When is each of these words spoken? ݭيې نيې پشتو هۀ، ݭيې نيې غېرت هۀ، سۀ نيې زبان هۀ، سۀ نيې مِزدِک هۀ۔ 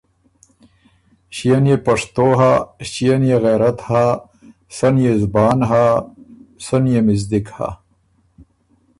ݭيې 1.35 1.57
نيې 1.63 1.75
پشتو 1.85 2.27
هۀ، 2.39 2.51
ݭيې 2.91 3.15
نيې 3.21 3.37
غېرت 3.43 3.79
هۀ، 3.89 4.05
سۀ 4.75 4.87
نيې 4.95 5.13
زبان 5.21 5.59
هۀ، 5.69 5.83
سۀ 6.65 6.75
نيې 6.83 6.99
مِزدِک 7.05 7.47
هۀ۔ 7.55 7.69